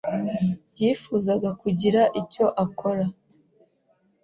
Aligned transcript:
yifuzaga 0.79 1.49
kugira 1.61 2.01
icyo 2.21 2.45
akora. 2.63 3.05